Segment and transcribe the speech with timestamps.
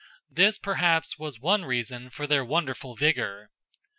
[0.31, 3.51] This perhaps was one reason for their wonderful vigor.